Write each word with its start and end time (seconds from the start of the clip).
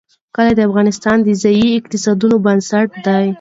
کلي 0.35 0.53
د 0.55 0.61
افغانستان 0.69 1.17
د 1.23 1.29
ځایي 1.41 1.67
اقتصادونو 1.79 2.35
بنسټ 2.45 2.89
دی. 3.05 3.25